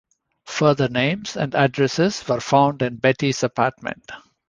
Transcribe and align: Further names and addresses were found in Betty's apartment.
Further 0.45 0.87
names 0.89 1.37
and 1.37 1.53
addresses 1.53 2.27
were 2.27 2.41
found 2.41 2.81
in 2.81 2.95
Betty's 2.95 3.43
apartment. 3.43 4.11